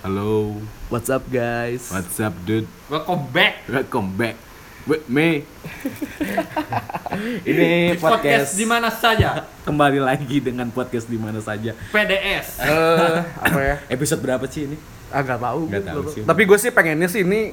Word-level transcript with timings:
Halo, 0.00 0.56
What's 0.88 1.12
up 1.12 1.28
guys? 1.28 1.92
what's 1.92 2.16
up 2.18 2.32
dude? 2.42 2.64
Welcome 2.88 3.28
back. 3.30 3.68
Welcome 3.68 4.16
back 4.16 4.36
with 4.88 5.04
me. 5.06 5.44
Ini 7.48 8.00
podcast 8.00 8.00
podcast 8.00 8.50
di 8.56 8.64
mana 8.64 8.88
saja. 8.88 9.44
kembali 9.60 10.00
lagi 10.00 10.40
dengan 10.40 10.72
podcast 10.72 11.04
di 11.04 11.20
mana 11.20 11.44
saja. 11.44 11.76
PDS. 11.92 12.64
Eh, 12.64 13.18
apa 13.44 13.60
ya? 13.60 13.76
Episode 13.92 14.24
berapa 14.24 14.44
sih 14.48 14.64
ini? 14.66 14.76
Agak 15.12 15.36
tahu. 15.36 15.68
Nggak 15.68 15.84
tahu 15.84 16.00
gua- 16.00 16.12
sih. 16.16 16.22
Tapi 16.24 16.42
gue 16.48 16.58
sih 16.58 16.70
pengennya 16.72 17.06
sih 17.06 17.20
ini 17.20 17.52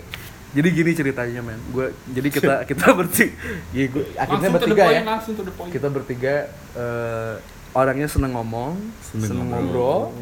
jadi 0.55 0.69
gini 0.71 0.91
ceritanya 0.95 1.41
men. 1.43 1.59
Gue 1.75 1.91
jadi 2.07 2.29
kita 2.31 2.53
kita 2.71 2.87
bertiga, 2.95 3.35
ya 3.75 3.83
gua, 3.91 4.03
akhirnya 4.15 4.23
Langsung 4.47 4.55
bertiga 4.55 4.83
point, 4.87 4.95
ya. 4.95 5.03
langsung 5.03 5.33
to 5.35 5.43
the 5.43 5.51
point. 5.51 5.71
Kita 5.75 5.87
bertiga 5.91 6.35
eh, 6.79 7.33
orangnya 7.75 8.07
seneng 8.07 8.31
ngomong, 8.31 8.79
seneng, 9.03 9.51
ngobrol, 9.51 10.15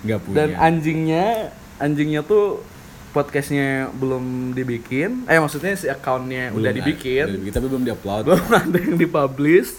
Punya. 0.00 0.34
dan 0.34 0.48
anjingnya 0.54 1.50
anjingnya 1.76 2.22
tuh 2.22 2.62
podcastnya 3.08 3.88
belum 3.96 4.52
dibikin. 4.52 5.24
Eh 5.26 5.40
maksudnya 5.40 5.74
si 5.74 5.88
accountnya 5.88 6.52
Belum 6.52 6.60
udah 6.60 6.72
dibikin, 6.72 7.24
Udah 7.24 7.34
dibikin, 7.34 7.54
tapi 7.56 7.66
belum 7.66 7.84
diupload. 7.84 8.22
belum 8.28 8.48
ada 8.62 8.78
yang 8.78 8.96
dipublish. 8.96 9.70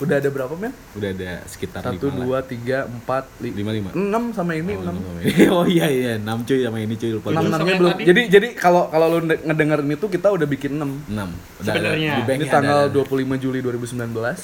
Udah 0.00 0.16
ada 0.16 0.26
berapa 0.26 0.48
men? 0.54 0.72
Udah 0.92 1.08
ada 1.10 1.44
sekitar 1.44 1.84
Satu, 1.84 2.08
lima 2.08 2.16
dua, 2.18 2.38
tiga, 2.40 2.88
empat, 2.88 3.28
li- 3.36 3.52
lima 3.52 3.68
lima. 3.68 3.92
enam 3.92 4.32
sama 4.32 4.52
ini 4.54 4.72
Oh, 4.72 4.80
enam. 4.80 4.96
lima, 4.96 5.20
lima. 5.20 5.52
oh 5.56 5.64
iya 5.66 5.86
iya, 5.86 6.10
enam 6.16 6.40
cuy 6.40 6.58
sama 6.58 6.78
ini 6.78 6.94
cuy 6.94 7.10
lupa 7.12 7.28
enam 7.28 7.44
enamnya 7.46 7.74
belum 7.76 7.92
tadi? 7.92 8.04
jadi 8.08 8.22
jadi 8.30 8.48
kalau 8.54 8.88
kalau 8.88 9.06
lu 9.10 9.18
nge- 9.22 9.44
ngedengerin 9.44 9.88
itu 9.90 10.06
kita 10.08 10.28
udah 10.30 10.46
bikin 10.46 10.72
enam 10.74 11.04
Enam. 11.06 11.28
Udah 11.54 11.64
Sebenarnya. 11.66 12.10
ada. 12.10 12.16
Di 12.16 12.24
banknya 12.24 12.40
ini 12.42 12.48
tanggal 12.50 12.78
ada. 12.82 12.96
25 12.96 13.12
Juli 13.38 13.58
2019 13.60 14.40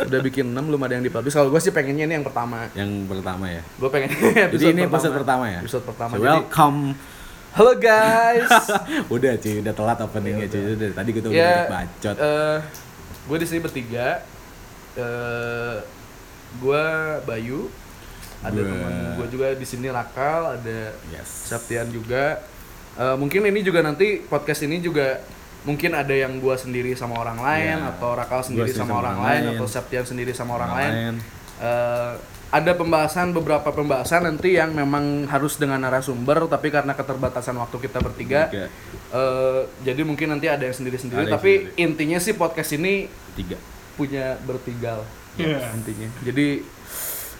udah 0.00 0.20
bikin 0.22 0.44
enam 0.48 0.64
belum 0.64 0.80
ada 0.80 0.92
yang 0.92 1.04
dipublish 1.04 1.34
kalau 1.34 1.48
gue 1.48 1.60
sih 1.60 1.70
pengennya 1.70 2.04
ini 2.04 2.14
yang 2.14 2.24
pertama 2.24 2.70
yang 2.72 2.90
pertama 3.04 3.44
ya. 3.46 3.62
gue 3.66 3.88
pengen 3.90 4.10
Jadi 4.52 4.64
ini 4.70 4.82
episode 4.84 5.12
pertama 5.12 5.44
ya. 5.44 5.58
episode 5.58 5.84
pertama 5.84 6.12
So, 6.12 6.16
Jadi, 6.16 6.26
welcome. 6.38 6.80
halo 7.50 7.72
guys 7.76 8.46
udah 9.14 9.32
cuy, 9.36 9.54
udah 9.58 9.74
telat 9.74 9.98
openingnya 9.98 10.46
cuy. 10.46 10.62
Udah 10.72 10.88
tadi 10.94 11.10
kita 11.10 11.26
udah 11.26 11.34
ya 11.34 11.50
banyak 11.50 11.68
bacot. 11.68 12.16
eh 12.16 12.58
gue 13.20 13.36
di 13.36 13.46
sini 13.46 13.58
bertiga 13.58 14.06
eh 14.94 15.76
gue 16.56 16.84
Bayu 17.22 17.70
ada 18.40 18.56
Gua- 18.56 18.66
teman 18.66 18.92
gue 19.14 19.26
juga 19.28 19.46
di 19.52 19.62
sini 19.62 19.86
Rakal 19.86 20.56
ada 20.56 20.78
Yes. 21.10 21.28
Septian 21.46 21.90
juga. 21.90 22.40
Eh, 22.92 23.16
mungkin 23.16 23.44
ini 23.44 23.60
juga 23.60 23.80
nanti 23.80 24.18
podcast 24.20 24.62
ini 24.62 24.80
juga 24.80 25.20
mungkin 25.60 25.92
ada 25.92 26.10
yang 26.10 26.40
gua 26.40 26.56
sendiri 26.56 26.92
sama 26.92 27.16
orang 27.16 27.38
lain 27.38 27.76
Ya. 27.78 27.92
atau 27.92 28.16
Rakal 28.16 28.40
sendiri 28.42 28.66
Gua 28.66 28.80
sama, 28.80 28.94
orang, 28.98 29.16
lain, 29.20 29.42
atau 29.54 29.66
Septian 29.68 30.02
sendiri 30.02 30.32
sama 30.32 30.56
orang, 30.56 30.72
lain. 30.72 31.14
Eh, 31.60 32.12
ada 32.50 32.72
pembahasan 32.72 33.30
beberapa 33.30 33.70
pembahasan 33.70 34.26
nanti 34.26 34.58
yang 34.58 34.72
memang 34.72 35.22
harus 35.26 35.54
dengan 35.54 35.78
narasumber 35.78 36.48
tapi 36.48 36.66
karena 36.68 36.98
keterbatasan 36.98 37.54
waktu 37.54 37.78
kita 37.78 38.00
bertiga 38.00 38.48
Tiga. 38.48 38.66
eh, 39.12 39.60
jadi 39.84 40.02
mungkin 40.02 40.34
nanti 40.34 40.48
ada 40.48 40.64
yang 40.64 40.74
sendiri-sendiri 40.74 41.30
tapi 41.30 41.70
sendiri. 41.70 41.78
intinya 41.78 42.18
sih 42.18 42.34
podcast 42.34 42.74
ini 42.74 43.06
Tiga. 43.38 43.54
Punya 44.00 44.40
bertiga 44.40 45.04
lah 45.04 45.08
Iya. 45.36 45.60
intinya. 45.72 46.08
Jadi 46.24 46.64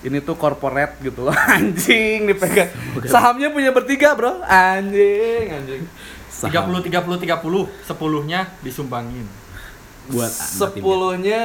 ini 0.00 0.18
tuh 0.20 0.32
corporate 0.34 1.00
gitu 1.00 1.24
loh 1.24 1.36
anjing 1.56 2.24
dipegang. 2.24 2.68
Sahamnya 3.04 3.48
punya 3.48 3.68
bertiga, 3.70 4.12
Bro. 4.12 4.40
Anjing, 4.42 5.48
anjing. 5.48 5.82
30 6.30 6.48
30 6.88 6.88
30 6.88 7.28
sepuluhnya 7.82 8.48
disumbangin. 8.60 9.28
buat 10.08 10.26
Sepuluhnya 10.26 11.42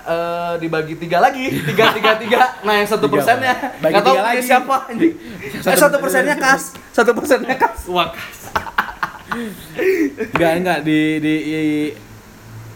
eh, 0.00 0.54
dibagi 0.56 0.96
tiga 0.96 1.18
lagi, 1.18 1.52
tiga 1.64 1.92
tiga 1.92 2.16
tiga. 2.16 2.40
Nah 2.62 2.78
yang 2.78 2.88
satu 2.88 3.04
Tiga 3.04 3.14
persennya 3.18 3.54
nggak 3.76 4.00
tahu 4.00 4.14
tiga 4.14 4.24
lagi. 4.24 4.40
siapa 4.40 4.76
anjing. 4.86 5.14
Eh 5.60 5.76
satu 5.76 5.96
persennya 5.98 6.36
kas, 6.36 6.62
satu 6.90 7.10
persennya 7.12 7.56
kas. 7.58 7.84
Wakas. 7.84 8.38
Enggak 10.32 10.52
enggak 10.56 10.78
di, 10.80 10.98
di 11.20 11.34
di 11.44 11.58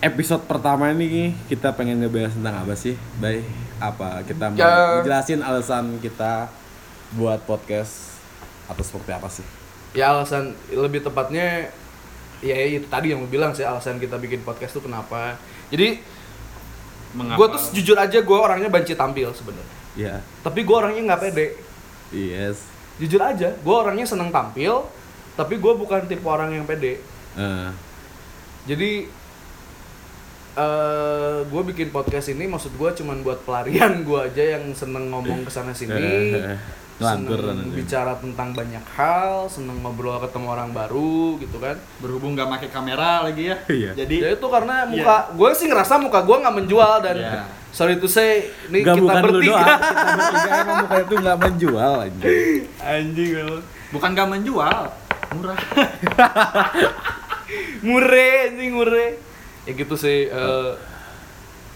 episode 0.01 0.43
pertama 0.43 0.89
ini 0.91 1.37
kita 1.47 1.73
pengen 1.73 2.01
ngebahas 2.01 2.33
tentang 2.33 2.57
apa 2.59 2.75
sih? 2.75 2.97
Baik, 3.19 3.45
apa 3.79 4.25
kita 4.25 4.49
mau 4.49 4.57
Ya. 4.57 5.05
jelasin 5.05 5.41
alasan 5.41 6.01
kita 6.01 6.49
buat 7.13 7.45
podcast 7.45 8.17
atau 8.65 8.81
seperti 8.81 9.11
apa 9.13 9.29
sih? 9.29 9.45
Ya 9.93 10.11
alasan 10.11 10.57
lebih 10.71 11.03
tepatnya 11.03 11.69
ya 12.41 12.57
itu 12.57 12.89
tadi 12.89 13.13
yang 13.13 13.21
gue 13.21 13.31
bilang 13.31 13.53
sih 13.53 13.63
alasan 13.63 14.01
kita 14.01 14.17
bikin 14.17 14.41
podcast 14.41 14.73
tuh 14.73 14.85
kenapa. 14.85 15.37
Jadi 15.69 16.01
Mengapa? 17.11 17.37
gue 17.37 17.47
tuh 17.51 17.63
jujur 17.75 17.97
aja 17.99 18.19
gue 18.19 18.39
orangnya 18.39 18.71
banci 18.71 18.95
tampil 18.95 19.35
sebenarnya. 19.35 19.79
Ya, 19.99 20.15
Tapi 20.41 20.63
gue 20.63 20.73
orangnya 20.73 21.03
nggak 21.05 21.23
pede. 21.23 21.47
yes. 22.11 22.71
jujur 22.97 23.17
aja 23.19 23.49
gue 23.51 23.75
orangnya 23.75 24.05
seneng 24.05 24.29
tampil 24.29 24.85
tapi 25.33 25.57
gue 25.57 25.73
bukan 25.73 26.05
tipe 26.05 26.21
orang 26.23 26.53
yang 26.53 26.69
pede 26.69 27.01
Eh, 27.33 27.69
jadi 28.67 29.09
eh 30.61 31.39
gue 31.43 31.63
bikin 31.67 31.89
podcast 31.89 32.29
ini 32.29 32.45
maksud 32.45 32.77
gue 32.77 32.91
cuman 32.93 33.25
buat 33.25 33.41
pelarian 33.43 34.05
gue 34.05 34.21
aja 34.21 34.59
yang 34.59 34.69
seneng 34.73 35.09
ngomong 35.09 35.43
ke 35.43 35.51
sana 35.51 35.73
sini 35.73 36.37
seneng 37.01 37.33
nanti. 37.33 37.81
bicara 37.81 38.13
tentang 38.15 38.53
banyak 38.53 38.85
hal 38.93 39.49
seneng 39.49 39.81
ngobrol 39.81 40.21
ketemu 40.21 40.47
orang 40.53 40.69
baru 40.71 41.41
gitu 41.41 41.57
kan 41.57 41.81
Berhubung 41.97 42.37
nggak 42.37 42.45
pakai 42.51 42.69
kamera 42.69 43.25
lagi 43.25 43.49
ya. 43.49 43.57
Iya. 43.65 43.91
Jadi 43.97 44.17
ya 44.21 44.29
itu 44.37 44.47
karena 44.47 44.85
muka 44.85 45.33
gue 45.33 45.49
sih 45.57 45.65
ngerasa 45.65 45.97
muka 45.97 46.21
gue 46.21 46.37
nggak 46.37 46.57
menjual 46.61 46.95
dan 47.01 47.17
Iya. 47.17 47.41
sorry 47.73 47.97
to 47.97 48.05
say 48.05 48.53
ini 48.69 48.85
kita 48.85 49.01
bertiga 49.01 49.33
doang, 49.33 49.65
kita 49.81 50.13
bertiga 50.21 50.51
emang 50.61 50.77
muka 50.85 50.97
itu 50.99 51.15
enggak 51.17 51.39
menjual 51.41 51.93
anjing. 52.03 52.29
anjing 52.85 53.31
lu 53.41 53.59
bukan 53.91 54.09
nggak 54.13 54.29
menjual, 54.29 54.81
murah. 55.33 55.59
mure 57.87 58.29
anjing 58.45 58.71
mure 58.71 59.07
ya 59.63 59.73
gitu 59.73 59.95
sih 59.95 60.29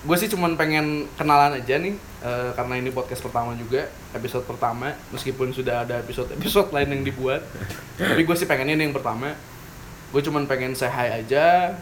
gue 0.05 0.17
sih 0.21 0.29
cuman 0.29 0.53
pengen 0.55 1.09
kenalan 1.17 1.57
aja 1.57 1.81
nih 1.81 1.97
eh, 2.21 2.51
karena 2.53 2.75
ini 2.77 2.93
podcast 2.93 3.25
pertama 3.25 3.57
juga 3.57 3.89
episode 4.13 4.45
pertama 4.45 4.93
meskipun 5.09 5.49
sudah 5.51 5.81
ada 5.81 5.97
episode 5.97 6.29
episode 6.31 6.69
lain 6.71 6.93
yang 6.93 7.03
dibuat 7.03 7.41
tapi 7.97 8.21
gue 8.21 8.37
sih 8.37 8.45
pengen 8.45 8.77
ini 8.77 8.85
yang 8.85 8.93
pertama 8.93 9.33
gue 10.13 10.21
cuman 10.21 10.45
pengen 10.45 10.77
say 10.77 10.87
hi 10.87 11.25
aja 11.25 11.73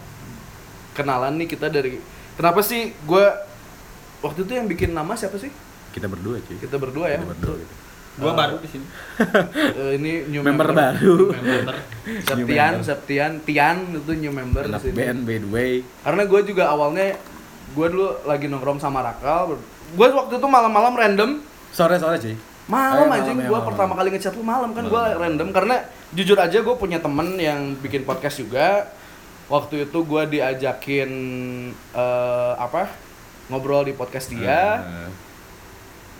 kenalan 0.95 1.35
nih 1.35 1.51
kita 1.51 1.67
dari 1.67 1.99
kenapa 2.39 2.63
sih 2.63 2.95
gue 2.95 3.25
waktu 4.23 4.47
itu 4.47 4.53
yang 4.55 4.71
bikin 4.71 4.95
nama 4.95 5.19
siapa 5.19 5.35
sih 5.37 5.51
Kita 5.93 6.09
berdua 6.09 6.41
cuy. 6.41 6.57
kita 6.57 6.77
berdua 6.79 7.07
ya 7.11 7.19
Kita 7.21 7.29
berdua 7.37 7.57
gitu. 7.59 7.75
Gua 8.15 8.33
baru 8.35 8.57
di 8.59 8.69
sini. 8.69 8.85
Eh, 9.73 9.97
ini 9.97 10.13
new 10.29 10.41
Member 10.41 10.69
member, 10.69 10.93
baru. 10.93 11.17
Member. 11.33 11.77
Septian 12.23 12.45
member. 12.75 12.85
Septian 12.85 13.33
Tian 13.41 13.77
itu 13.91 14.13
new 14.15 14.29
member 14.31 14.63
di 14.67 14.77
sini. 14.79 14.95
band 14.95 15.21
by 15.23 15.37
the 15.39 15.49
way. 15.49 15.73
karena 16.03 16.23
gue 16.23 16.41
juga 16.45 16.65
awalnya 16.69 17.17
gue 17.73 17.87
dulu 17.89 18.05
lagi 18.23 18.47
nongkrong 18.47 18.77
sama 18.77 19.01
Rakal 19.01 19.57
gue 19.91 20.07
waktu 20.09 20.35
itu 20.35 20.45
malam-malam 20.47 20.93
random 20.93 21.31
Sore-sore 21.71 22.17
cuy. 22.19 22.37
malam 22.65 23.09
ya, 23.09 23.33
gue 23.33 23.49
malam. 23.49 23.65
pertama 23.65 23.93
kali 23.95 24.09
ngechat 24.11 24.33
lu 24.33 24.45
malam 24.45 24.71
kan 24.71 24.85
gue 24.85 25.03
random 25.19 25.49
karena 25.51 25.77
jujur 26.11 26.37
aja 26.37 26.59
gue 26.59 26.75
punya 26.75 26.99
temen 26.99 27.35
yang 27.35 27.75
bikin 27.77 28.05
podcast 28.05 28.39
juga 28.39 28.93
waktu 29.49 29.85
itu 29.85 29.99
gue 29.99 30.23
diajakin 30.29 31.11
eh, 31.91 32.53
apa 32.55 32.93
ngobrol 33.49 33.83
di 33.83 33.93
podcast 33.93 34.29
dia 34.29 34.85
Eh, 34.85 35.09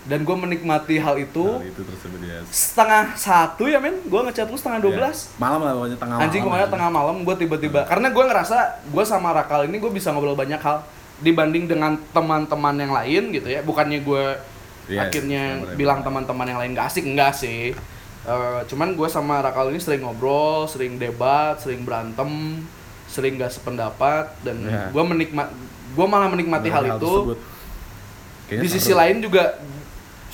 dan 0.03 0.19
gue 0.21 0.35
menikmati 0.37 0.97
hal 0.97 1.15
itu 1.17 1.47
hal 1.53 1.63
itu 1.65 1.79
tersebut 1.81 2.19
setengah 2.49 3.15
satu 3.15 3.65
ya 3.65 3.79
men 3.79 4.03
gue 4.03 4.21
ngechat 4.21 4.47
lu 4.47 4.55
setengah 4.55 4.81
dua 4.81 4.93
belas 4.97 5.17
Ya. 5.29 5.39
Malam 5.39 5.61
lah 5.61 5.73
pokoknya 5.73 5.95
tengah 5.97 6.17
Anjing 6.19 6.43
malam. 6.43 6.53
ke 6.53 6.59
mana 6.59 6.67
tengah 6.69 6.91
malam 6.91 7.17
gue 7.21 7.35
tiba-tiba 7.37 7.81
karena 7.85 8.09
gue 8.09 8.25
ngerasa 8.25 8.57
gue 8.85 9.05
sama 9.05 9.31
Rakal 9.33 9.67
ini 9.67 9.79
gue 9.79 9.89
bisa 9.89 10.11
ngobrol 10.11 10.35
banyak 10.35 10.59
hal 10.59 10.83
dibanding 11.19 11.67
dengan 11.67 11.95
teman-teman 12.11 12.75
yang 12.75 12.93
lain 12.93 13.23
gitu 13.31 13.47
ya 13.47 13.61
bukannya 13.61 14.01
gue 14.01 14.25
Yes, 14.83 14.99
akhirnya 15.01 15.43
bener-bener. 15.57 15.79
bilang 15.79 16.01
teman-teman 16.03 16.43
yang 16.45 16.59
lain 16.59 16.71
gak 16.73 16.87
asik 16.89 17.05
enggak 17.05 17.33
sih 17.33 17.71
Eh, 18.23 18.61
cuman 18.65 18.95
gue 18.95 19.07
sama 19.07 19.39
Rakal 19.41 19.71
ini 19.71 19.79
sering 19.79 20.03
ngobrol 20.03 20.63
sering 20.65 20.95
debat 20.95 21.55
sering 21.57 21.83
berantem 21.83 22.63
sering 23.05 23.35
gak 23.35 23.51
sependapat 23.51 24.31
dan 24.43 24.63
Ya. 24.63 24.87
gue 24.89 25.03
menikmat 25.05 25.51
gue 25.93 26.07
malah 26.09 26.27
menikmati 26.27 26.67
hal, 26.69 26.87
itu 26.89 26.99
tersebut. 26.99 27.39
Kayaknya 28.45 28.63
di 28.63 28.69
sisi 28.69 28.93
lain 28.93 29.17
juga 29.21 29.59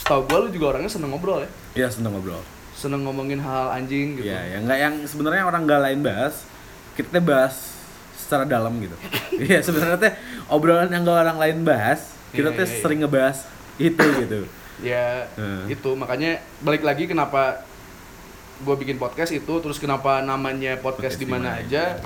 setahu 0.08 0.24
gue 0.24 0.38
lu 0.40 0.48
juga 0.50 0.66
orangnya 0.72 0.88
seneng 0.88 1.12
ngobrol 1.12 1.44
ya 1.44 1.50
Iya 1.76 1.88
seneng 1.92 2.16
ngobrol. 2.16 2.40
seneng 2.72 3.04
ngomongin 3.04 3.36
hal 3.38 3.74
anjing 3.74 4.16
gitu 4.16 4.24
Iya, 4.24 4.56
yang 4.56 4.62
nggak 4.64 4.78
yang 4.78 4.94
sebenarnya 5.04 5.44
orang 5.44 5.62
nggak 5.62 5.82
lain 5.82 6.00
bahas, 6.00 6.48
kita 6.94 7.18
bahas 7.18 7.76
secara 8.16 8.42
dalam 8.42 8.72
gitu. 8.78 8.96
Iya, 9.44 9.60
sebenarnya 9.60 9.98
teh 9.98 10.12
obrolan 10.46 10.88
yang 10.88 11.02
nggak 11.02 11.18
orang 11.22 11.38
lain 11.38 11.58
bahas, 11.60 12.08
kita 12.30 12.48
Iya, 12.48 12.56
teh 12.56 12.66
iya. 12.66 12.78
sering 12.80 13.00
ngebahas 13.02 13.44
itu 13.76 14.00
gitu. 14.18 14.48
ya 14.78 15.26
Hmm. 15.34 15.66
itu 15.66 15.90
makanya 15.92 16.38
balik 16.60 16.80
lagi 16.80 17.04
kenapa 17.04 17.66
gue 18.58 18.74
bikin 18.76 18.94
podcast 18.94 19.30
itu 19.30 19.54
terus 19.58 19.76
kenapa 19.76 20.18
namanya 20.20 20.78
podcast, 20.78 21.14
Podcast 21.14 21.16
di 21.18 21.26
mana 21.26 21.58
aja 21.58 21.98
Aja. 21.98 22.02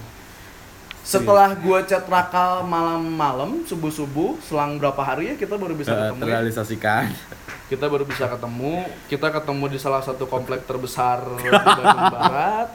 setelah 1.03 1.53
gue 1.53 1.79
chat 1.85 2.05
rakal 2.07 2.61
malam-malam 2.63 3.63
subuh-subuh 3.63 4.41
selang 4.41 4.77
berapa 4.77 4.99
hari 4.99 5.33
ya 5.33 5.35
kita 5.35 5.55
baru 5.55 5.73
bisa 5.73 5.93
ketemu 5.93 6.17
ya? 6.17 6.23
terrealisasikan. 6.23 7.05
Kita 7.73 7.89
baru 7.89 8.05
bisa 8.05 8.29
ketemu 8.29 8.85
kita 9.09 9.33
ketemu 9.33 9.65
di 9.67 9.79
salah 9.81 10.05
satu 10.05 10.29
komplek 10.29 10.63
terbesar 10.63 11.25
di 11.41 11.49
Bandung 11.49 12.13
Barat. 12.13 12.69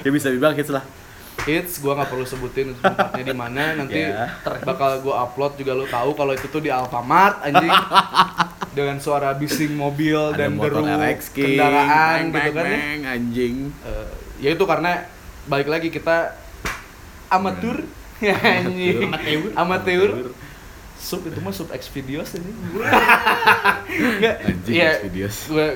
Ya 0.00 0.10
bisa 0.10 0.30
dibilang 0.30 0.54
hits 0.54 0.70
lah. 0.70 0.86
hits 1.42 1.78
gua 1.78 1.94
nggak 1.94 2.08
perlu 2.08 2.22
sebutin 2.24 2.78
tempatnya 2.78 3.24
di 3.24 3.34
mana. 3.34 3.74
Nanti 3.74 3.98
Ya. 3.98 4.38
ter- 4.40 4.62
bakal 4.62 5.02
gua 5.02 5.26
upload 5.26 5.54
juga 5.54 5.74
lu 5.74 5.84
tahu 5.84 6.14
kalau 6.14 6.30
itu 6.30 6.46
tuh 6.46 6.58
di 6.58 6.70
Alfamart 6.70 7.42
anjing. 7.42 7.74
Dengan 8.70 8.96
suara 8.98 9.32
bising 9.32 9.72
mobil 9.72 10.14
Ada 10.14 10.46
dan 10.46 10.60
deru 10.60 10.84
kendaraan 11.32 12.28
bang, 12.28 12.28
gitu 12.28 12.38
bang, 12.38 12.52
kan 12.52 12.64
ya. 12.64 12.76
bang, 12.76 13.00
anjing. 13.04 13.54
Eh, 13.82 14.08
ya 14.38 14.48
itu 14.52 14.64
karena 14.64 15.10
balik 15.44 15.66
lagi 15.66 15.88
kita 15.88 16.38
amatur. 17.28 17.82
Anjing. 18.22 19.12
Amateur. 19.12 20.08
amateur 20.08 20.10
sub 20.98 21.22
itu 21.22 21.38
mah 21.38 21.50
sub 21.50 21.68
Xvideos 21.68 22.34
ini 22.34 22.50
Enggak, 23.86 24.36
Anjing 24.42 24.74
iya, 24.74 24.90
Xvideos. 24.98 25.36
gua 25.46 25.66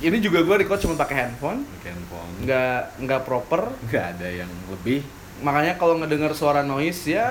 ini 0.00 0.16
juga 0.18 0.40
gua 0.40 0.56
record 0.56 0.78
cuma 0.78 0.96
pakai 0.96 1.16
handphone 1.18 1.62
Handphone. 1.80 2.30
nggak 2.40 2.80
nggak 2.98 3.20
proper 3.22 3.68
Nggak 3.86 4.04
ada 4.16 4.28
yang 4.28 4.50
lebih. 4.68 5.04
makanya 5.40 5.72
kalau 5.74 5.96
ngedengar 5.96 6.32
suara 6.32 6.60
noise 6.60 7.08
ya, 7.08 7.24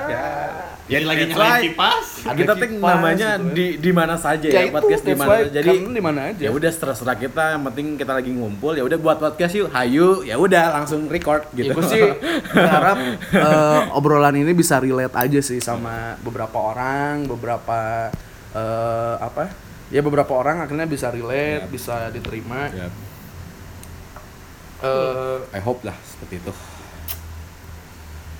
Jadi 0.87 1.05
lagi 1.05 1.23
That's 1.23 1.33
nyalain 1.35 1.61
kipas. 1.63 2.08
Ada 2.21 2.35
kita 2.35 2.53
tag 2.53 2.69
kipas 2.69 2.83
namanya 2.89 3.29
gitu 3.31 3.41
kan. 3.41 3.53
di 3.53 3.65
di 3.77 3.91
mana 3.91 4.15
saja 4.15 4.47
Ya 4.47 4.61
ya, 4.61 4.69
podcast 4.69 5.01
di 5.01 5.13
mana 5.13 5.33
jadi 5.47 5.71
di 5.79 6.01
mana 6.01 6.19
aja. 6.27 6.41
ya 6.41 6.49
udah 6.49 6.67
terserah 6.69 7.15
kita 7.15 7.43
yang 7.51 7.63
penting 7.65 7.87
kita 7.95 8.11
lagi 8.11 8.29
ngumpul 8.29 8.73
ya 8.73 8.81
udah 8.81 8.97
buat 8.97 9.17
podcast 9.17 9.53
yuk 9.53 9.67
hayu 9.69 10.21
ya 10.21 10.35
udah 10.35 10.65
langsung 10.73 11.07
record 11.07 11.47
gitu 11.51 11.71
Ya, 11.71 11.85
sih 11.85 12.03
berharap 12.55 12.97
eh, 13.29 13.81
obrolan 13.91 14.35
ini 14.35 14.51
bisa 14.51 14.77
relate 14.77 15.13
aja 15.13 15.39
sih 15.39 15.59
sama 15.59 16.19
beberapa 16.19 16.55
orang, 16.55 17.23
beberapa 17.25 18.11
eh, 18.51 19.15
apa? 19.19 19.47
Ya 19.87 19.99
beberapa 19.99 20.29
orang 20.33 20.61
akhirnya 20.61 20.85
bisa 20.85 21.09
relate, 21.09 21.65
Yap. 21.65 21.69
bisa 21.69 21.95
diterima. 22.09 22.69
ya, 22.69 22.87
Eh, 24.79 25.37
I 25.51 25.59
hope 25.59 25.83
lah 25.83 25.91
seperti 26.01 26.39
itu 26.39 26.53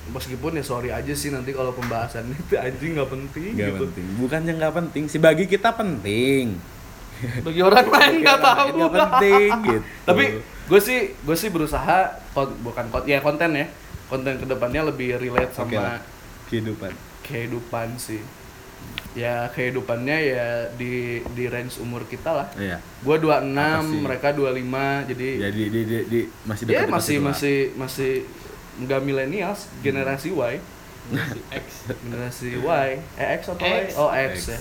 meskipun 0.08 0.52
ya 0.52 0.64
sorry 0.64 0.88
aja 0.88 1.12
sih 1.12 1.28
nanti 1.28 1.52
kalau 1.52 1.70
pembahasan 1.70 2.26
itu 2.30 2.56
anjing 2.66 2.96
nggak 2.96 3.10
penting 3.10 3.52
nggak 3.52 3.70
gitu. 3.70 3.82
penting 3.84 4.06
bukannya 4.16 4.52
nggak 4.56 4.74
penting 4.74 5.02
sih 5.06 5.18
bagi 5.18 5.44
kita 5.44 5.70
penting 5.70 6.56
Bagi 7.20 7.60
orang 7.60 7.84
lain 7.84 8.14
nggak 8.24 8.40
tahu. 8.40 8.66
nggak 8.74 8.92
penting 8.96 9.50
gitu 9.68 9.80
Tapi 10.02 10.24
gue 10.40 10.80
sih 10.80 10.98
gue 11.14 11.36
sih 11.36 11.48
berusaha 11.48 11.98
kon- 12.30 12.56
bukan 12.58 12.88
kon 12.88 13.04
ya 13.04 13.20
konten 13.20 13.52
ya 13.52 13.68
konten 14.06 14.34
ke 14.34 14.46
depannya 14.46 14.82
lebih 14.84 15.18
relate 15.18 15.52
sama 15.52 15.70
lah. 15.76 15.98
kehidupan 16.48 16.90
kehidupan 17.20 17.94
sih. 17.94 18.18
Ya 19.12 19.46
kehidupannya 19.48 20.16
ya 20.24 20.46
di 20.72 21.18
di 21.28 21.44
range 21.44 21.76
umur 21.78 22.02
kita 22.04 22.30
lah. 22.32 22.48
iya 22.56 22.80
Gua 23.00 23.18
26, 23.18 23.52
Apa 23.52 23.82
sih? 23.84 24.00
mereka 24.00 24.28
25, 24.32 25.10
jadi 25.10 25.28
ya 25.36 25.48
di, 25.50 25.64
di, 25.68 25.80
di, 25.84 25.98
di 26.06 26.20
masih 26.42 26.64
ya 26.64 26.70
dekat 26.82 26.88
masih 26.88 27.16
masih 27.20 27.56
masih 27.76 28.12
nggak 28.78 29.00
milenials, 29.00 29.66
generasi 29.80 30.30
Y, 30.30 30.54
X. 31.50 31.66
generasi 32.00 32.48
Y, 32.56 32.88
eh 33.16 33.28
X 33.36 33.40
atau 33.48 33.64
Y? 33.64 33.74
X. 33.82 33.88
Oh 33.96 34.10
X, 34.10 34.32
X. 34.36 34.40
ya. 34.48 34.60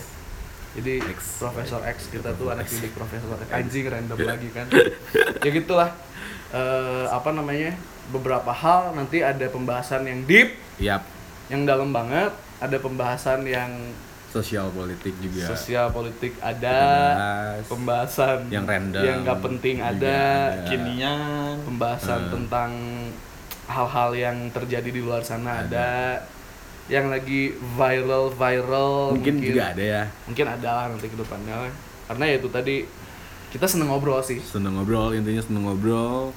Jadi 0.69 0.93
X. 1.03 1.19
Profesor 1.37 1.81
X 1.83 1.97
kita 2.07 2.33
tuh 2.33 2.49
anak 2.49 2.65
didik 2.65 2.93
Profesor 2.93 3.37
X. 3.37 3.49
Anjing 3.49 3.85
random 3.85 4.17
lagi 4.19 4.49
kan. 4.49 4.65
ya 5.39 5.49
gitulah. 5.49 5.89
Eh 6.49 7.05
apa 7.05 7.29
namanya? 7.29 7.73
Beberapa 8.09 8.49
hal 8.49 8.93
nanti 8.93 9.21
ada 9.21 9.45
pembahasan 9.45 10.01
yang 10.01 10.25
deep, 10.25 10.57
Yap, 10.81 11.05
yang 11.45 11.61
dalam 11.61 11.93
banget, 11.93 12.33
ada 12.57 12.77
pembahasan 12.79 13.45
yang 13.45 13.69
sosial 14.29 14.69
politik 14.69 15.13
juga 15.17 15.45
sosial 15.45 15.89
politik 15.89 16.33
ada, 16.37 16.69
Bahas. 16.69 17.65
pembahasan 17.65 18.45
Yang 18.49 18.65
random 18.65 19.01
yang 19.01 19.17
nggak 19.21 19.39
penting 19.41 19.77
ada, 19.77 19.93
ada. 20.53 20.65
Kinian. 20.65 21.61
pembahasan 21.65 22.19
Hmm. 22.19 22.31
tentang 22.33 22.71
hal-hal 23.69 24.09
yang 24.17 24.37
terjadi 24.49 24.89
di 24.89 25.01
luar 25.05 25.21
sana. 25.21 25.63
Ada, 25.63 26.19
yang 26.89 27.13
lagi 27.13 27.53
viral 27.77 28.33
viral 28.33 29.13
mungkin, 29.13 29.37
juga 29.37 29.71
ada 29.77 29.83
ya. 29.85 30.03
Mungkin 30.25 30.45
ada 30.49 30.69
lah 30.73 30.85
nanti 30.89 31.05
ke 31.05 31.15
depannya. 31.15 31.69
Karena 32.09 32.23
ya 32.25 32.35
itu 32.41 32.49
tadi 32.49 32.75
kita 33.53 33.69
seneng 33.69 33.93
ngobrol 33.93 34.25
sih. 34.25 34.41
Seneng 34.41 34.73
ngobrol 34.75 35.13
intinya 35.13 35.45
seneng 35.45 35.69
ngobrol 35.69 36.33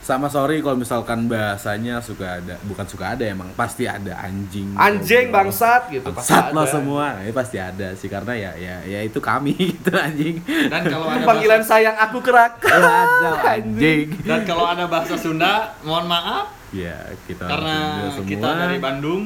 sama 0.00 0.26
sorry 0.26 0.58
kalau 0.58 0.74
misalkan 0.74 1.24
bahasanya 1.24 2.00
suka 2.00 2.40
ada 2.40 2.56
bukan 2.62 2.82
suka 2.82 3.12
ada 3.12 3.22
emang 3.22 3.52
pasti 3.52 3.84
ada 3.84 4.16
anjing 4.18 4.72
anjing 4.72 5.28
ngobrol. 5.28 5.36
bangsat 5.44 5.82
gitu. 5.88 6.08
Pasti 6.10 6.32
bangsat 6.32 6.44
lo 6.50 6.64
semua. 6.64 7.20
Ya 7.20 7.30
pasti 7.30 7.56
ada 7.56 7.88
sih 7.92 8.06
karena 8.06 8.32
ya 8.32 8.50
ya 8.56 8.76
ya 8.82 9.00
itu 9.00 9.20
kami 9.20 9.52
gitu 9.70 9.92
anjing. 9.92 10.40
Dan 10.42 10.82
kalau 10.84 11.06
ada 11.06 11.22
panggilan 11.22 11.60
bahasa, 11.60 11.72
sayang 11.76 11.96
aku 11.96 12.18
kerak. 12.20 12.52
Ada 12.66 13.30
anjing. 13.54 14.06
dan 14.22 14.40
kalau 14.42 14.64
ada 14.64 14.84
bahasa 14.86 15.14
Sunda, 15.14 15.76
mohon 15.80 16.06
maaf. 16.06 16.48
Ya 16.70 16.96
kita 17.26 17.44
karena 17.44 17.76
semua. 18.10 18.26
kita 18.26 18.48
dari 18.56 18.78
Bandung. 18.78 19.22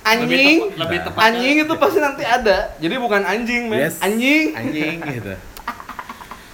anjing. 0.00 0.70
Lebih, 0.70 0.70
tepa- 0.70 0.80
lebih 0.80 0.96
Nah. 0.96 1.04
tepatnya 1.04 1.28
anjing 1.34 1.56
itu 1.58 1.74
pasti 1.76 1.98
nanti 1.98 2.22
ada. 2.22 2.58
Jadi 2.78 2.94
bukan 2.96 3.22
anjing 3.22 3.62
men. 3.66 3.78
Yes. 3.80 3.98
anjing. 4.00 4.54
Anjing 4.54 4.96
gitu. 5.12 5.34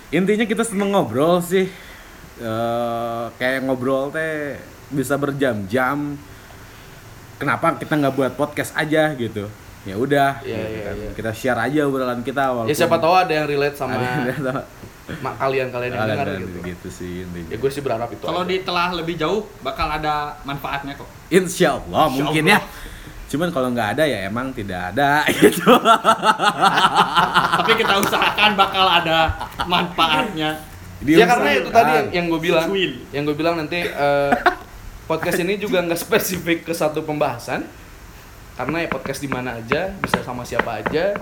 Intinya 0.09 0.45
kita 0.45 0.63
seneng 0.63 0.91
ngobrol 0.91 1.39
sih 1.41 1.67
Eh, 2.37 3.25
kayak 3.35 3.65
ngobrol 3.65 4.13
teh 4.13 4.61
bisa 4.87 5.17
berjam-jam 5.17 6.21
kenapa 7.35 7.75
kita 7.75 7.97
nggak 7.97 8.13
buat 8.13 8.33
podcast 8.35 8.77
aja 8.77 9.09
gitu 9.15 9.49
ya 9.83 9.97
udah 9.97 10.45
Iya, 10.45 10.53
gitu 10.53 10.69
iya, 10.69 10.83
kan. 10.85 10.95
iya. 10.99 11.11
kita 11.17 11.31
share 11.33 11.57
aja 11.59 11.81
obrolan 11.83 12.21
kita 12.21 12.53
walaupun 12.53 12.69
ya 12.69 12.77
siapa 12.77 12.99
tahu 12.99 13.15
ada 13.15 13.33
yang 13.33 13.47
relate 13.47 13.73
sama 13.75 13.97
mak 15.25 15.35
kalian 15.39 15.71
kalian 15.71 15.91
yang 15.91 16.03
dengar 16.05 16.27
kalian 16.29 16.41
gitu 16.43 16.59
gitu 16.67 16.89
sih 16.93 17.13
intinya 17.23 17.49
ya 17.49 17.57
gue 17.57 17.71
sih 17.71 17.81
berharap 17.81 18.09
itu 18.11 18.21
Kalau 18.21 18.43
ditelah 18.43 18.89
lebih 18.93 19.15
jauh 19.17 19.47
bakal 19.63 19.89
ada 19.89 20.37
manfaatnya 20.43 20.93
kok. 20.93 21.09
insya 21.29 21.79
Allah 21.79 22.05
Insya 22.07 22.17
mungkin 22.21 22.45
Allah. 22.45 22.61
ya 22.61 22.69
cuman 23.27 23.49
kalau 23.49 23.69
nggak 23.71 23.89
ada 23.95 24.05
ya 24.05 24.19
emang 24.25 24.53
tidak 24.53 24.93
ada 24.93 25.25
gitu 25.41 25.73
Tapi 27.57 27.73
kita 27.75 27.95
usahakan 27.99 28.51
bakal 28.55 28.85
ada 28.85 29.19
manfaatnya. 29.65 30.76
Ya 31.05 31.27
karena 31.29 31.51
itu 31.53 31.69
tadi 31.69 31.93
yang, 31.93 32.07
yang 32.13 32.27
gue 32.33 32.41
bilang. 32.41 32.69
Yang 33.13 33.23
gue 33.29 33.37
bilang 33.37 33.55
nanti 33.61 33.85
eh, 33.85 34.33
podcast 35.11 35.39
ini 35.43 35.61
juga 35.61 35.85
nggak 35.85 36.01
spesifik 36.01 36.65
ke 36.65 36.73
satu 36.73 37.05
pembahasan. 37.05 37.67
Karena 38.57 38.81
ya 38.81 38.89
podcast 38.89 39.21
di 39.21 39.29
mana 39.29 39.61
aja 39.61 39.93
bisa 40.01 40.25
sama 40.25 40.47
siapa 40.47 40.81
aja. 40.81 41.13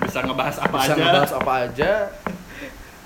Bisa 0.00 0.24
ngebahas 0.24 0.56
apa 0.64 0.76
bisa 0.80 0.92
aja. 0.96 1.02
ngebahas 1.04 1.32
apa 1.36 1.52
aja 1.68 1.92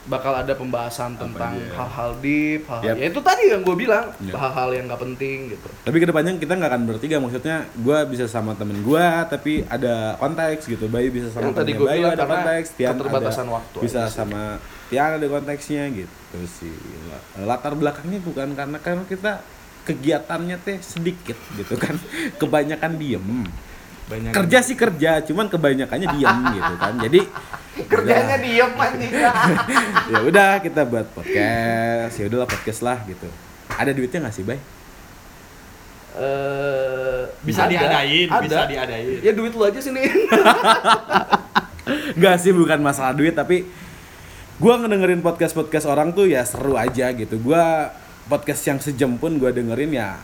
bakal 0.05 0.37
ada 0.37 0.53
pembahasan 0.53 1.17
tentang 1.17 1.57
aja. 1.57 1.73
hal-hal 1.81 2.11
deep 2.21 2.69
hal 2.69 2.81
Yap. 2.85 2.97
ya 3.01 3.05
itu 3.09 3.21
tadi 3.25 3.43
yang 3.49 3.65
gue 3.65 3.77
bilang 3.77 4.13
Yap. 4.21 4.37
hal-hal 4.37 4.69
yang 4.77 4.85
nggak 4.85 5.01
penting 5.01 5.57
gitu. 5.57 5.69
Tapi 5.81 5.97
ke 5.97 6.07
depannya 6.09 6.33
kita 6.37 6.53
nggak 6.61 6.71
akan 6.77 6.83
bertiga 6.85 7.17
maksudnya 7.25 7.57
gue 7.73 7.99
bisa 8.13 8.29
sama 8.29 8.53
temen 8.53 8.85
gue 8.85 9.07
tapi 9.33 9.65
ada 9.65 10.21
konteks 10.21 10.69
gitu. 10.69 10.93
Bayu 10.93 11.09
bisa 11.09 11.33
sama 11.33 11.49
Yang 11.49 11.57
tadi 11.57 11.73
Bayu 11.73 12.05
bilang 12.05 12.13
ada 12.13 12.27
konteks. 12.29 12.69
Tian 12.77 12.93
keterbatasan 13.01 13.47
ada, 13.49 13.57
waktu 13.57 13.79
bisa 13.81 14.01
sama 14.13 14.43
Tian 14.93 15.11
ada 15.17 15.27
konteksnya 15.27 15.83
gitu 15.97 16.39
sih. 16.45 16.77
Latar 17.41 17.73
belakangnya 17.73 18.21
bukan 18.21 18.53
karena 18.53 18.77
karena 18.85 19.05
kita 19.09 19.41
kegiatannya 19.89 20.57
teh 20.61 20.79
sedikit 20.85 21.37
gitu 21.57 21.81
kan. 21.81 21.97
Kebanyakan 22.41 23.01
diem 23.01 23.49
banyak 24.05 24.33
kerja 24.37 24.59
sih 24.61 24.77
kerja 24.77 25.25
cuman 25.25 25.49
kebanyakannya 25.49 26.09
diem 26.13 26.39
gitu 26.61 26.75
kan. 26.77 26.95
Jadi 27.01 27.21
kerjanya 27.89 28.37
diem 28.39 28.73
anjing. 28.73 29.13
Ya 30.13 30.19
udah 30.21 30.51
kita 30.61 30.85
buat 30.85 31.09
podcast. 31.13 32.15
Ya 32.21 32.25
udahlah 32.29 32.49
podcast 32.49 32.81
lah 32.85 33.01
gitu. 33.09 33.27
Ada 33.73 33.91
duitnya 33.91 34.29
nggak 34.29 34.35
sih 34.37 34.45
bay? 34.45 34.61
Eh, 36.15 37.23
Bisa 37.43 37.67
ada, 37.67 37.75
diadain, 37.75 38.29
ada. 38.31 38.43
bisa 38.47 38.61
diadain. 38.71 39.19
ya 39.19 39.33
duit 39.35 39.51
lu 39.51 39.67
aja 39.67 39.81
sini. 39.83 39.99
Nggak 42.17 42.37
sih 42.41 42.55
bukan 42.55 42.81
masalah 42.81 43.13
duit 43.13 43.35
tapi 43.35 43.67
gua 44.57 44.79
ngedengerin 44.79 45.21
podcast 45.21 45.53
podcast 45.53 45.85
orang 45.85 46.15
tuh 46.15 46.31
ya 46.31 46.47
seru 46.47 46.79
aja 46.79 47.11
gitu. 47.13 47.37
Gua 47.43 47.91
podcast 48.31 48.63
yang 48.65 48.79
sejam 48.81 49.19
pun 49.19 49.37
gua 49.37 49.51
dengerin 49.51 49.91
ya 49.91 50.17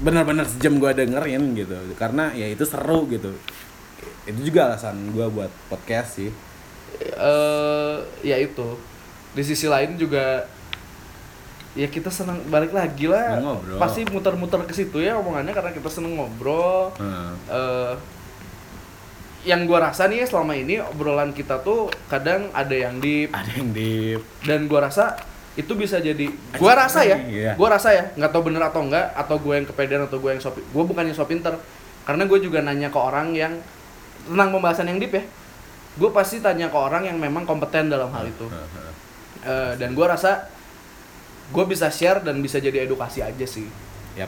benar-benar 0.00 0.44
sejam 0.44 0.76
gua 0.76 0.92
dengerin 0.92 1.56
gitu. 1.56 1.76
Karena 1.96 2.32
ya 2.36 2.46
itu 2.48 2.64
seru 2.68 3.08
gitu. 3.08 3.32
Itu 4.28 4.40
juga 4.42 4.72
alasan 4.72 5.12
gua 5.16 5.30
buat 5.32 5.52
podcast 5.72 6.20
sih. 6.20 6.30
Eh 7.00 7.96
ya 8.24 8.36
itu. 8.40 8.76
Di 9.36 9.42
sisi 9.44 9.68
lain 9.68 10.00
juga 10.00 10.48
ya 11.76 11.88
kita 11.92 12.08
senang 12.08 12.40
balik 12.48 12.72
lagi 12.72 13.04
lah. 13.04 13.40
Ngobrol. 13.40 13.76
pasti 13.76 14.00
muter-muter 14.08 14.64
ke 14.64 14.72
situ 14.72 15.04
ya 15.04 15.20
omongannya 15.20 15.52
karena 15.52 15.70
kita 15.76 15.88
seneng 15.92 16.16
ngobrol. 16.16 16.92
Heeh. 16.96 17.32
eh 17.52 17.94
yang 19.46 19.62
gua 19.62 19.78
rasa 19.92 20.10
nih 20.10 20.24
ya 20.24 20.26
selama 20.26 20.58
ini 20.58 20.82
obrolan 20.82 21.30
kita 21.30 21.62
tuh 21.62 21.86
kadang 22.10 22.50
ada 22.50 22.74
yang 22.74 22.98
deep. 22.98 23.30
Ada 23.30 23.62
yang 23.62 23.70
deep. 23.70 24.20
Dan 24.42 24.66
gua 24.66 24.90
rasa 24.90 25.14
itu 25.56 25.72
bisa 25.72 25.96
jadi 25.98 26.28
gua 26.54 26.76
rasa 26.76 27.00
ya 27.00 27.16
Iya. 27.18 27.52
gua 27.56 27.72
rasa 27.72 27.88
ya 27.90 28.12
nggak 28.12 28.30
tahu 28.30 28.42
bener 28.46 28.62
atau 28.62 28.84
enggak 28.84 29.08
atau 29.12 29.36
gue 29.36 29.54
yang 29.54 29.64
kepedean 29.64 30.04
atau 30.04 30.16
gue 30.16 30.30
yang 30.30 30.38
so 30.38 30.52
gua 30.70 30.84
bukannya 30.84 31.10
so 31.10 31.24
pinter 31.24 31.56
karena 32.04 32.22
gue 32.22 32.38
juga 32.38 32.60
nanya 32.60 32.86
ke 32.86 32.96
orang 32.96 33.32
yang 33.32 33.56
tentang 34.22 34.48
pembahasan 34.50 34.86
yang 34.86 34.98
deep 34.98 35.12
ya 35.12 35.24
gue 35.96 36.10
pasti 36.10 36.38
tanya 36.38 36.68
ke 36.68 36.76
orang 36.76 37.04
yang 37.04 37.16
memang 37.16 37.42
kompeten 37.42 37.88
dalam 37.88 38.08
hal 38.10 38.24
itu 38.24 38.46
Eh, 39.38 39.72
dan 39.78 39.94
gue 39.94 40.02
rasa 40.02 40.50
gue 41.48 41.64
bisa 41.64 41.86
share 41.86 42.18
dan 42.18 42.42
bisa 42.42 42.58
jadi 42.58 42.82
edukasi 42.82 43.22
aja 43.22 43.46
sih 43.46 43.70
Yap. 44.12 44.26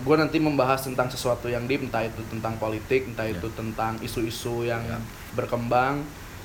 gue 0.00 0.16
nanti 0.16 0.38
membahas 0.38 0.80
tentang 0.80 1.06
sesuatu 1.06 1.46
yang 1.46 1.66
deep 1.66 1.84
entah 1.84 2.00
itu 2.00 2.22
tentang 2.24 2.56
politik 2.56 3.04
entah 3.04 3.26
Ya. 3.26 3.36
itu 3.36 3.50
tentang 3.52 4.00
isu-isu 4.00 4.64
yang 4.64 4.80
Ya. 4.80 4.96
berkembang 5.34 6.00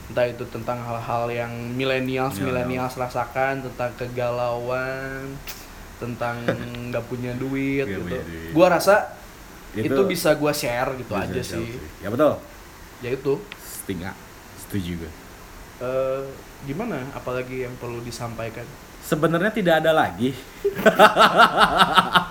entah 0.06 0.26
itu 0.26 0.44
tentang 0.46 0.80
hal-hal 0.80 1.24
yang 1.28 1.52
Millennials. 1.74 2.36
millennials 2.38 2.94
rasakan 2.94 3.64
tentang 3.64 3.92
kegalauan 3.96 5.32
tentang 5.98 6.36
nggak 6.92 7.06
punya 7.08 7.32
duit 7.34 7.86
Nggak 7.86 7.94
gitu 7.94 8.04
punya 8.04 8.24
duit. 8.24 8.52
gue 8.52 8.68
rasa 8.68 8.96
itu, 9.74 9.90
Itu 9.90 10.02
bisa 10.06 10.36
gue 10.36 10.52
share 10.52 10.90
gitu 10.98 11.14
aja 11.14 11.32
jauh 11.34 11.42
sih 11.42 11.80
Ya 12.00 12.10
betul. 12.10 12.36
ya 13.00 13.10
itu 13.10 13.34
Setingga. 13.58 14.12
Setuju 14.60 14.92
gue. 14.98 15.12
Eh, 15.80 16.24
gimana 16.64 17.04
apalagi 17.14 17.68
yang 17.68 17.76
perlu 17.80 18.00
disampaikan 18.02 18.66
Sebenarnya 19.04 19.52
tidak 19.52 19.84
ada 19.84 19.92
lagi. 19.92 20.32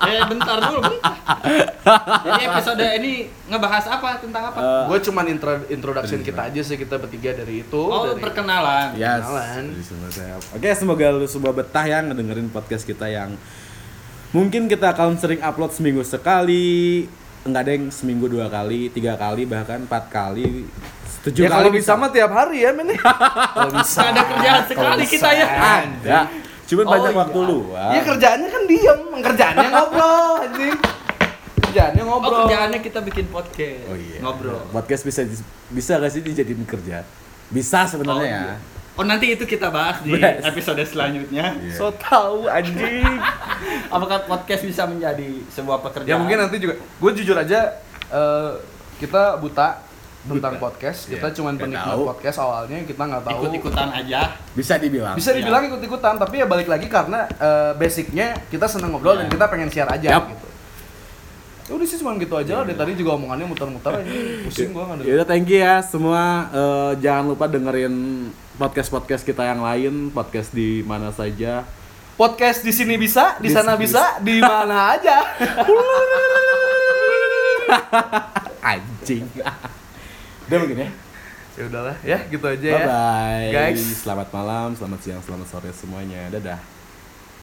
Eh 0.03 0.19
bentar 0.27 0.59
dulu, 0.67 0.83
bentar. 0.83 1.15
Jadi 2.27 2.43
episode 2.43 2.85
ini 2.99 3.31
ngebahas 3.47 3.87
apa 3.87 4.19
tentang 4.19 4.51
apa? 4.51 4.59
Eh, 4.59 4.83
gue 4.91 4.99
cuman 5.09 5.25
intro 5.31 5.53
introduction 5.71 6.21
Terus, 6.21 6.29
kita 6.35 6.41
aja 6.51 6.61
sih 6.61 6.77
kita 6.77 6.99
bertiga 6.99 7.31
dari 7.39 7.63
itu 7.63 7.79
oh, 7.79 8.11
dari 8.11 8.19
perkenalan. 8.19 8.99
Yes. 8.99 9.23
Kenalan. 9.23 9.63
Jadi 9.73 9.85
semua 9.87 10.09
saya- 10.11 10.43
Oke, 10.59 10.69
semoga 10.75 11.07
lu 11.15 11.27
semua 11.31 11.55
betah 11.55 11.87
ya 11.87 12.03
ngedengerin 12.03 12.51
podcast 12.51 12.83
kita 12.83 13.07
yang 13.07 13.39
mungkin 14.35 14.67
kita 14.67 14.91
akan 14.91 15.15
sering 15.17 15.39
upload 15.39 15.71
seminggu 15.71 16.03
sekali, 16.03 17.07
enggak 17.47 17.63
ada 17.63 17.73
yang 17.79 17.87
seminggu 17.95 18.27
dua 18.27 18.51
kali, 18.51 18.91
tiga 18.91 19.15
kali, 19.15 19.47
bahkan 19.47 19.87
empat 19.87 20.11
kali, 20.11 20.67
tujuh 21.23 21.41
ya 21.41 21.49
kali 21.49 21.59
kalau 21.61 21.71
bisa 21.73 21.93
mah 21.95 22.11
tiap 22.11 22.31
hari 22.31 22.59
ya 22.61 22.71
men 22.71 22.89
kalau 23.55 23.71
bisa 23.73 24.01
ada 24.05 24.23
kerjaan 24.25 24.63
sekali 24.67 25.05
kita 25.07 25.29
ya. 25.31 25.47
ada. 25.81 26.19
Cuman 26.65 26.85
Oh, 26.85 26.91
banyak 26.91 27.11
iya. 27.11 27.21
waktu 27.21 27.39
luang. 27.41 27.91
Iya 27.91 28.01
kerjaannya 28.03 28.49
kan 28.49 28.63
diem, 28.65 29.01
kerjaannya 29.21 29.69
ngobrol 29.69 30.33
anjing. 30.41 30.77
Kerjaannya 31.63 32.03
Oh, 32.03 32.09
ngobrol. 32.09 32.39
kerjaannya 32.43 32.79
kita 32.81 33.01
bikin 33.03 33.27
podcast. 33.29 33.87
Oh 33.87 33.95
iya. 33.95 34.19
Ngobrol. 34.19 34.61
Podcast 34.69 35.03
bisa 35.03 35.21
bisa 35.69 35.93
gak 35.97 36.11
sih 36.11 36.21
dijadiin 36.21 36.65
kerja? 36.65 37.05
Bisa 37.49 37.85
sebenarnya 37.85 38.19
Oh, 38.19 38.27
ya. 38.27 38.43
iya. 38.49 38.57
Oh 38.93 39.05
nanti 39.05 39.31
itu 39.31 39.45
kita 39.45 39.69
bahas 39.69 40.01
di 40.01 40.13
Yes. 40.13 40.45
episode 40.45 40.81
selanjutnya. 40.83 41.55
Iya. 41.55 41.73
So 41.73 41.93
tahu 41.93 42.45
anjing. 42.47 43.09
Apakah 43.95 44.27
podcast 44.27 44.63
bisa 44.63 44.83
menjadi 44.85 45.29
sebuah 45.49 45.81
pekerjaan? 45.81 46.09
ya 46.09 46.17
mungkin 46.17 46.39
nanti 46.41 46.57
juga 46.57 46.77
gue 46.77 47.11
jujur 47.15 47.33
aja 47.35 47.79
eh, 48.09 48.53
kita 48.99 49.37
buta 49.37 49.81
tentang 50.25 50.55
podcast. 50.57 51.07
Iya, 51.07 51.19
Kita 51.19 51.29
cuman 51.35 51.53
nggak 51.53 51.65
penikmat 51.67 51.91
tahu. 51.91 52.03
podcast 52.09 52.39
awalnya 52.39 52.77
kita 52.83 53.03
nggak 53.03 53.23
tahu. 53.23 53.39
ikut-ikutan 53.41 53.89
aja. 53.93 54.21
Bisa 54.53 54.75
dibilang. 54.77 55.15
Bisa 55.15 55.31
dibilang 55.31 55.63
ikut-ikutan, 55.67 56.15
tapi 56.17 56.35
ya 56.39 56.47
balik 56.47 56.67
lagi 56.67 56.87
karena 56.87 57.27
eh, 57.27 57.73
basicnya 57.75 58.39
kita 58.47 58.65
seneng 58.65 58.91
ngobrol 58.91 59.17
dan 59.17 59.27
Iya. 59.27 59.33
kita 59.33 59.45
pengen 59.47 59.69
share 59.69 59.91
aja 59.91 60.09
Yup. 60.15 60.25
gitu. 60.29 60.47
Ya 61.63 61.73
udah 61.73 61.87
sih 61.87 61.97
cuma 61.97 62.15
gitu 62.17 62.35
aja 62.35 62.53
lah. 62.53 62.65
Dari 62.65 62.75
tadi 62.77 62.93
juga 62.95 63.15
omongannya 63.15 63.47
muter-muter 63.47 63.93
ini 64.01 64.15
pusing 64.45 64.71
gua 64.71 64.83
nggak 64.89 65.03
Ya 65.03 65.15
udah 65.17 65.27
thank 65.27 65.47
you 65.47 65.59
ya 65.59 65.79
semua 65.81 66.23
Eh, 66.49 66.93
jangan 66.99 67.25
lupa 67.29 67.47
dengerin 67.47 67.95
podcast-podcast 68.55 69.23
kita 69.23 69.43
yang 69.45 69.59
lain, 69.59 70.11
podcast 70.11 70.51
di 70.51 70.83
mana 70.83 71.11
saja. 71.11 71.67
Podcast 72.13 72.61
di 72.61 72.71
sini 72.71 72.95
bisa, 72.95 73.41
di 73.41 73.49
Di- 73.49 73.55
sana 73.55 73.75
bisa, 73.75 74.21
di 74.21 74.39
mana 74.39 74.95
aja. 74.95 75.17
Anjing. 78.63 79.27
Udah 80.53 80.61
mungkin 80.69 80.85
ya. 80.85 80.91
ya 81.57 81.63
udahlah 81.65 81.97
ya, 82.05 82.19
gitu 82.29 82.45
aja 82.45 82.69
Bye 82.69 82.77
ya. 82.77 82.85
bye. 82.85 83.49
Guys. 83.57 83.81
Selamat 84.05 84.29
malam, 84.37 84.77
selamat 84.77 85.01
siang, 85.01 85.21
selamat 85.25 85.49
sore 85.49 85.73
semuanya. 85.73 86.29
Dadah. 86.29 86.61